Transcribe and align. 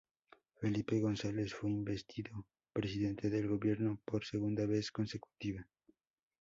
Felipe 0.55 0.99
González 0.99 1.53
fue 1.53 1.69
investido 1.69 2.47
presidente 2.73 3.29
del 3.29 3.47
Gobierno 3.47 3.99
por 4.03 4.25
segunda 4.25 4.65
vez 4.65 4.91
consecutiva. 4.91 5.67